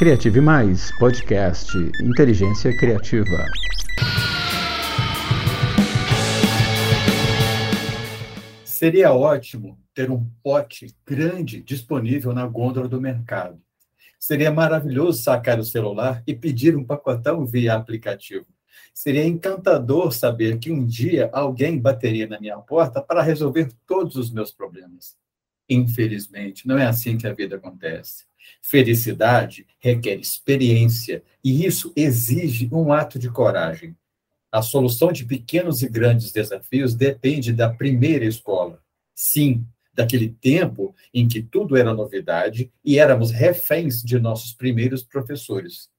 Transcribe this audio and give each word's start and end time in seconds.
Criative 0.00 0.40
Mais, 0.40 0.90
podcast 0.98 1.76
Inteligência 2.02 2.74
Criativa. 2.74 3.44
Seria 8.64 9.12
ótimo 9.12 9.78
ter 9.92 10.10
um 10.10 10.24
pote 10.42 10.96
grande 11.06 11.60
disponível 11.60 12.32
na 12.32 12.46
gôndola 12.46 12.88
do 12.88 12.98
mercado. 12.98 13.60
Seria 14.18 14.50
maravilhoso 14.50 15.22
sacar 15.22 15.60
o 15.60 15.64
celular 15.64 16.22
e 16.26 16.34
pedir 16.34 16.74
um 16.74 16.82
pacotão 16.82 17.44
via 17.44 17.74
aplicativo. 17.74 18.46
Seria 18.94 19.26
encantador 19.26 20.12
saber 20.12 20.58
que 20.58 20.72
um 20.72 20.86
dia 20.86 21.28
alguém 21.30 21.78
bateria 21.78 22.26
na 22.26 22.40
minha 22.40 22.56
porta 22.56 23.02
para 23.02 23.20
resolver 23.20 23.68
todos 23.86 24.16
os 24.16 24.32
meus 24.32 24.50
problemas. 24.50 25.14
Infelizmente, 25.68 26.66
não 26.66 26.78
é 26.78 26.86
assim 26.86 27.18
que 27.18 27.26
a 27.26 27.34
vida 27.34 27.56
acontece. 27.56 28.29
Felicidade 28.62 29.66
requer 29.78 30.16
experiência 30.16 31.22
e 31.42 31.64
isso 31.64 31.92
exige 31.96 32.68
um 32.72 32.92
ato 32.92 33.18
de 33.18 33.30
coragem. 33.30 33.96
A 34.52 34.62
solução 34.62 35.12
de 35.12 35.24
pequenos 35.24 35.82
e 35.82 35.88
grandes 35.88 36.32
desafios 36.32 36.94
depende 36.94 37.52
da 37.52 37.68
primeira 37.68 38.24
escola. 38.24 38.82
Sim, 39.14 39.64
daquele 39.92 40.28
tempo 40.28 40.94
em 41.12 41.28
que 41.28 41.42
tudo 41.42 41.76
era 41.76 41.94
novidade 41.94 42.72
e 42.84 42.98
éramos 42.98 43.30
reféns 43.30 44.02
de 44.02 44.18
nossos 44.18 44.52
primeiros 44.52 45.02
professores. 45.02 45.90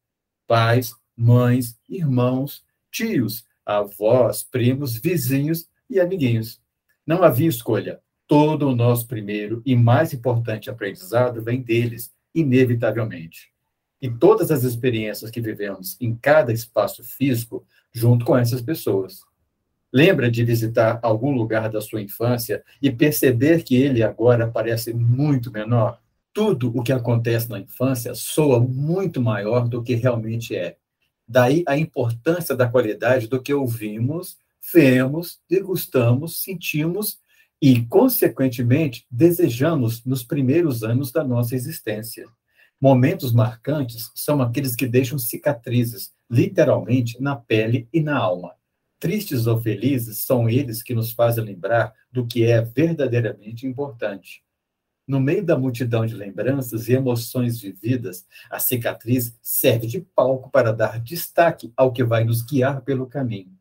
Pais, 0.48 0.93
mães, 1.15 1.77
irmãos, 1.87 2.63
tios, 2.91 3.45
avós, 3.65 4.43
primos, 4.43 4.95
vizinhos 4.95 5.67
e 5.89 5.99
amiguinhos. 5.99 6.59
Não 7.05 7.23
havia 7.23 7.48
escolha. 7.48 7.99
Todo 8.27 8.70
o 8.70 8.76
nosso 8.76 9.07
primeiro 9.07 9.62
e 9.65 9.76
mais 9.76 10.13
importante 10.13 10.70
aprendizado 10.70 11.41
vem 11.43 11.62
deles, 11.62 12.12
inevitavelmente. 12.34 13.52
E 14.02 14.09
todas 14.09 14.49
as 14.49 14.63
experiências 14.63 15.30
que 15.30 15.41
vivemos 15.41 15.95
em 16.02 16.16
cada 16.16 16.52
espaço 16.52 17.04
físico 17.04 17.65
junto 17.93 18.26
com 18.26 18.35
essas 18.35 18.62
pessoas. 18.62 19.21
Lembra 19.93 20.32
de 20.32 20.43
visitar 20.43 20.99
algum 21.04 21.32
lugar 21.32 21.70
da 21.70 21.82
sua 21.82 22.01
infância 22.01 22.63
e 22.82 22.90
perceber 22.90 23.63
que 23.63 23.76
ele 23.76 24.01
agora 24.01 24.48
parece 24.48 24.93
muito 24.93 25.51
menor? 25.51 25.99
Tudo 26.34 26.71
o 26.73 26.82
que 26.82 26.93
acontece 26.93 27.49
na 27.49 27.60
infância 27.60 28.15
soa 28.15 28.60
muito 28.60 29.21
maior 29.21 29.68
do 29.68 29.84
que 29.84 29.95
realmente 29.95 30.55
é. 30.55 30.77
Daí 31.27 31.63
a 31.68 31.77
importância 31.77 32.55
da 32.55 32.68
qualidade 32.68 33.27
do 33.27 33.41
que 33.41 33.54
ouvimos, 33.54 34.38
vemos, 34.73 35.40
degustamos, 35.49 36.41
sentimos 36.41 37.20
e, 37.62 37.85
consequentemente, 37.85 39.05
desejamos 39.12 40.04
nos 40.04 40.23
primeiros 40.23 40.84
anos 40.84 41.12
da 41.12 41.23
nossa 41.23 41.55
existência. 41.55 42.27
Momentos 42.81 43.31
marcantes 43.31 44.09
são 44.15 44.41
aqueles 44.41 44.76
que 44.76 44.87
deixam 44.87 45.20
cicatrizes, 45.20 46.12
literalmente, 46.27 47.21
na 47.21 47.35
pele 47.35 47.87
e 47.93 48.01
na 48.01 48.17
alma. 48.17 48.55
Tristes 48.99 49.45
ou 49.45 49.62
felizes 49.62 50.23
são 50.23 50.49
eles 50.49 50.82
que 50.82 50.95
nos 50.95 51.12
fazem 51.12 51.43
lembrar 51.43 51.93
do 52.12 52.26
que 52.26 52.43
é 52.43 52.62
verdadeiramente 52.62 53.67
importante. 53.67 54.43
No 55.07 55.20
meio 55.20 55.43
da 55.43 55.57
multidão 55.57 56.05
de 56.05 56.15
lembranças 56.15 56.87
e 56.87 56.93
emoções 56.93 57.59
vividas, 57.59 58.26
a 58.49 58.59
cicatriz 58.59 59.37
serve 59.41 59.85
de 59.85 59.99
palco 59.99 60.49
para 60.49 60.71
dar 60.71 60.99
destaque 60.99 61.71
ao 61.76 61.91
que 61.91 62.04
vai 62.04 62.23
nos 62.23 62.41
guiar 62.41 62.82
pelo 62.82 63.05
caminho. 63.05 63.60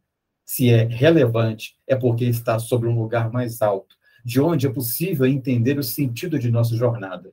Se 0.53 0.69
é 0.69 0.83
relevante, 0.83 1.77
é 1.87 1.95
porque 1.95 2.25
está 2.25 2.59
sobre 2.59 2.89
um 2.89 3.01
lugar 3.01 3.31
mais 3.31 3.62
alto, 3.62 3.95
de 4.25 4.41
onde 4.41 4.67
é 4.67 4.69
possível 4.69 5.25
entender 5.25 5.79
o 5.79 5.83
sentido 5.84 6.41
de 6.41 6.51
nossa 6.51 6.75
jornada. 6.75 7.33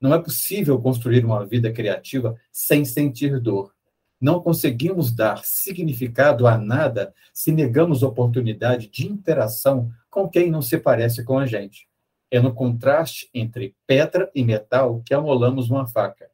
Não 0.00 0.12
é 0.12 0.20
possível 0.20 0.76
construir 0.82 1.24
uma 1.24 1.46
vida 1.46 1.72
criativa 1.72 2.36
sem 2.50 2.84
sentir 2.84 3.38
dor. 3.38 3.72
Não 4.20 4.40
conseguimos 4.40 5.12
dar 5.12 5.44
significado 5.44 6.48
a 6.48 6.58
nada 6.58 7.14
se 7.32 7.52
negamos 7.52 8.02
oportunidade 8.02 8.88
de 8.88 9.06
interação 9.06 9.88
com 10.10 10.28
quem 10.28 10.50
não 10.50 10.60
se 10.60 10.78
parece 10.78 11.22
com 11.22 11.38
a 11.38 11.46
gente. 11.46 11.88
É 12.28 12.40
no 12.40 12.52
contraste 12.52 13.30
entre 13.32 13.76
pedra 13.86 14.32
e 14.34 14.42
metal 14.42 15.00
que 15.06 15.14
amolamos 15.14 15.70
uma 15.70 15.86
faca. 15.86 16.28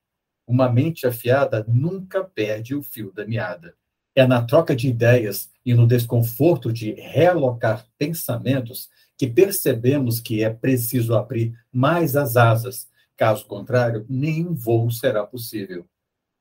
Uma 0.46 0.72
mente 0.72 1.06
afiada 1.06 1.66
nunca 1.68 2.24
perde 2.24 2.74
o 2.74 2.82
fio 2.82 3.12
da 3.12 3.26
meada. 3.26 3.74
É 4.14 4.26
na 4.26 4.42
troca 4.42 4.76
de 4.76 4.88
ideias 4.88 5.50
e 5.64 5.74
no 5.74 5.86
desconforto 5.86 6.72
de 6.72 6.92
realocar 6.92 7.86
pensamentos 7.98 8.88
que 9.16 9.26
percebemos 9.26 10.20
que 10.20 10.42
é 10.42 10.50
preciso 10.50 11.14
abrir 11.14 11.54
mais 11.72 12.16
as 12.16 12.36
asas 12.36 12.88
Caso 13.16 13.46
contrário, 13.46 14.04
nenhum 14.08 14.54
voo 14.54 14.90
será 14.90 15.24
possível. 15.24 15.86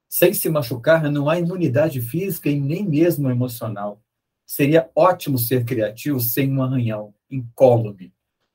Sem 0.10 0.34
se 0.34 0.50
machucar, 0.50 1.10
não 1.10 1.30
há 1.30 1.40
imunidade 1.40 2.02
física 2.02 2.50
e 2.50 2.60
nem 2.60 2.88
mesmo 2.88 3.30
emocional. 3.30 4.02
Seria 4.46 4.90
ótimo 4.96 5.38
ser 5.38 5.66
criativo 5.66 6.20
sem 6.20 6.52
um 6.52 6.64
arranhão, 6.64 7.14
incólume. 7.30 8.14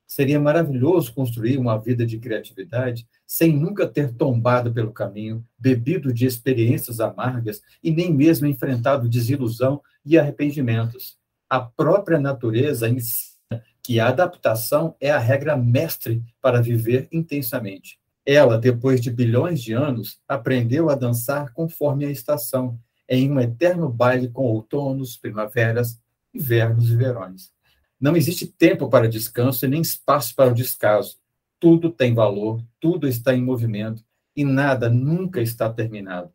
Seria 0.09 0.41
maravilhoso 0.41 1.13
construir 1.13 1.59
uma 1.59 1.77
vida 1.77 2.07
de 2.07 2.19
criatividade 2.19 3.07
sem 3.27 3.55
nunca 3.55 3.87
ter 3.87 4.15
tombado 4.15 4.73
pelo 4.73 4.91
caminho, 4.91 5.45
bebido 5.59 6.15
de 6.15 6.25
experiências 6.25 6.99
amargas 6.99 7.61
e 7.85 7.91
nem 7.91 8.13
mesmo 8.13 8.47
enfrentado 8.47 9.07
desilusão 9.07 9.83
e 10.03 10.19
arrependimentos. 10.19 11.19
A 11.49 11.61
própria 11.61 12.19
natureza 12.19 12.89
ensina 12.89 13.63
que 13.83 14.01
a 14.01 14.09
adaptação 14.09 14.97
é 14.99 15.11
a 15.11 15.19
regra 15.19 15.55
mestre 15.59 16.25
para 16.41 16.63
viver 16.63 17.07
intensamente. 17.13 17.99
Ela, 18.25 18.59
depois 18.59 19.03
de 19.03 19.11
bilhões 19.11 19.63
de 19.63 19.75
anos, 19.75 20.19
aprendeu 20.27 20.89
a 20.89 20.95
dançar 20.95 21.53
conforme 21.53 22.07
a 22.07 22.11
estação, 22.11 22.79
em 23.07 23.31
um 23.31 23.39
eterno 23.39 23.91
baile 23.91 24.29
com 24.29 24.45
outonos, 24.45 25.19
primaveras, 25.19 26.01
invernos 26.35 26.91
e 26.91 26.97
verões. 26.97 27.58
Não 28.01 28.17
existe 28.17 28.47
tempo 28.47 28.89
para 28.89 29.09
descanso 29.09 29.65
e 29.65 29.69
nem 29.69 29.81
espaço 29.81 30.35
para 30.35 30.51
o 30.51 30.55
descaso. 30.55 31.17
Tudo 31.59 31.91
tem 31.91 32.15
valor, 32.15 32.63
tudo 32.81 33.09
está 33.09 33.35
em 33.35 33.43
movimento 33.43 34.05
e 34.37 34.45
nada 34.45 34.89
nunca 34.89 35.43
está 35.43 35.69
terminado. 35.69 36.33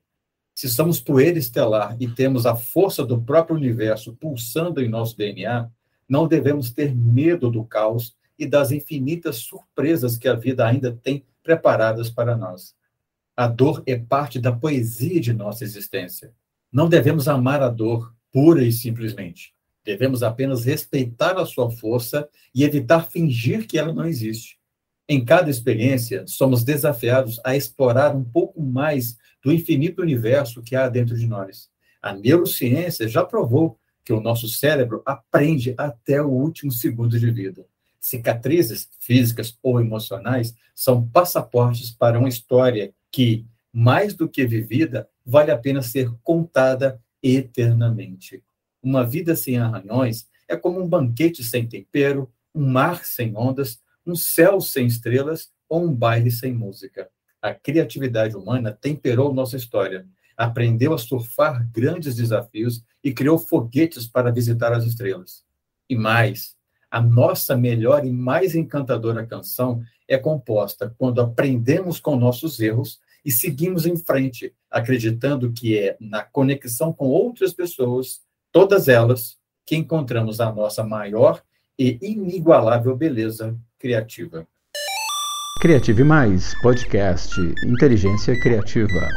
Se 0.53 0.69
somos 0.69 1.00
poeira 1.00 1.40
estelar 1.40 1.96
e 2.00 2.07
temos 2.07 2.46
a 2.46 2.56
força 2.56 3.06
do 3.06 3.22
próprio 3.22 3.56
universo 3.56 4.13
pulsando 4.13 4.81
em 4.81 4.90
nosso 4.90 5.18
DNA, 5.18 5.69
não 6.07 6.28
devemos 6.28 6.69
ter 6.69 6.94
medo 6.94 7.50
do 7.50 7.63
caos 7.63 8.16
e 8.38 8.45
das 8.45 8.72
infinitas 8.72 9.38
surpresas 9.38 10.18
que 10.18 10.28
a 10.28 10.35
vida 10.35 10.68
ainda 10.68 10.91
tem 10.91 11.25
preparadas 11.41 12.09
para 12.09 12.35
nós. 12.35 12.75
A 13.35 13.47
dor 13.47 13.81
é 13.85 13.97
parte 13.97 14.40
da 14.40 14.51
poesia 14.51 15.19
de 15.19 15.34
nossa 15.34 15.63
existência. 15.63 16.34
Não 16.72 16.88
devemos 16.90 17.28
amar 17.28 17.63
a 17.63 17.69
dor 17.69 18.13
pura 18.31 18.63
e 18.63 18.72
simplesmente. 18.72 19.53
Devemos 19.86 20.24
apenas 20.24 20.64
respeitar 20.64 21.38
a 21.38 21.46
sua 21.46 21.70
força 21.70 22.28
e 22.56 22.64
evitar 22.64 23.10
fingir 23.10 23.68
que 23.68 23.78
ela 23.78 23.94
não 23.94 24.06
existe. 24.06 24.58
Em 25.08 25.24
cada 25.24 25.50
experiência, 25.50 26.24
somos 26.26 26.64
desafiados 26.64 27.40
a 27.44 27.56
explorar 27.56 28.16
um 28.16 28.24
pouco 28.24 28.62
mais 28.62 29.18
do 29.44 29.52
infinito 29.52 30.02
universo 30.02 30.64
que 30.64 30.76
há 30.76 30.88
dentro 30.88 31.18
de 31.18 31.28
nós. 31.28 31.70
A 32.02 32.14
neurociência 32.14 33.08
já 33.08 33.26
provou 33.26 33.78
que 34.06 34.14
o 34.14 34.22
nosso 34.22 34.48
cérebro 34.48 35.02
aprende 35.06 35.74
até 35.78 36.22
o 36.22 36.30
último 36.30 36.72
segundo 36.72 37.20
de 37.20 37.32
vida. 37.32 37.66
Cicatrizes 38.00 38.90
físicas 39.00 39.58
ou 39.62 39.80
emocionais 39.80 40.54
são 40.76 41.06
passaportes 41.08 41.92
para 41.92 42.20
uma 42.20 42.28
história 42.28 42.94
que, 43.12 43.46
mais 43.72 44.14
do 44.14 44.28
que 44.28 44.46
vivida, 44.46 45.08
vale 45.26 45.52
a 45.52 45.58
pena 45.58 45.82
ser 45.82 46.12
contada 46.22 47.00
eternamente. 47.22 48.44
Uma 48.84 49.06
vida 49.06 49.34
sem 49.34 49.58
arranhões 49.58 50.28
é 50.46 50.58
como 50.58 50.82
um 50.82 50.88
banquete 50.88 51.42
sem 51.42 51.66
tempero, 51.66 52.30
um 52.54 52.70
mar 52.70 53.06
sem 53.06 53.34
ondas, 53.36 53.82
um 54.06 54.14
céu 54.14 54.60
sem 54.60 54.86
estrelas 54.86 55.50
ou 55.70 55.86
um 55.86 55.96
baile 55.96 56.30
sem 56.30 56.54
música. 56.54 57.10
A 57.42 57.54
criatividade 57.54 58.36
humana 58.36 58.72
temperou 58.74 59.34
nossa 59.34 59.56
história, 59.56 60.06
aprendeu 60.36 60.94
a 60.94 60.98
surfar 60.98 61.66
grandes 61.72 62.16
desafios 62.16 62.84
e 63.02 63.13
criou 63.13 63.38
foguetes 63.38 64.06
para 64.06 64.31
visitar 64.31 64.74
as 64.74 64.84
estrelas. 64.84 65.46
E 65.90 65.96
mais, 65.96 66.56
a 66.92 67.02
nossa 67.02 67.56
melhor 67.56 68.06
e 68.06 68.12
mais 68.12 68.54
encantadora 68.54 69.25
canção 69.25 69.81
é 70.07 70.18
composta 70.18 70.94
quando 70.98 71.22
aprendemos 71.22 72.00
com 72.00 72.18
nossos 72.18 72.60
erros 72.60 73.00
e 73.24 73.31
seguimos 73.31 73.86
em 73.86 73.96
frente, 73.96 74.54
acreditando 74.69 75.54
que 75.54 75.78
é 75.78 75.96
na 76.00 76.22
conexão 76.22 76.92
com 76.92 77.07
outras 77.07 77.54
pessoas, 77.54 78.22
todas 78.54 78.88
elas, 78.88 79.36
que 79.66 79.76
encontramos 79.76 80.40
a 80.40 80.54
nossa 80.54 80.84
maior 80.84 81.42
e 81.78 81.98
inigualável 82.02 82.96
beleza 82.96 83.58
criativa. 83.80 84.48
Criative 85.60 86.04
Mais, 86.04 86.54
podcast 86.62 87.34
Inteligência 87.66 88.40
Criativa. 88.42 89.10